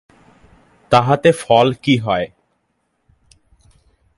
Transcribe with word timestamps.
তাহাতে 0.91 1.29
ফল 1.41 1.67
কী 1.83 1.95
হয়। 1.97 2.27